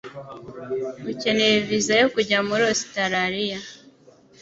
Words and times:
Ukeneye 1.11 1.57
viza 1.67 1.93
yo 2.01 2.07
kujya 2.13 2.37
muri 2.47 2.63
Ositaraliya? 2.73 3.59